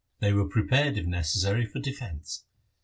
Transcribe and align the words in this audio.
They 0.19 0.33
were 0.33 0.49
pre 0.49 0.65
pared, 0.65 0.97
if 0.97 1.05
necessary, 1.05 1.63
for 1.67 1.77
defence. 1.79 2.45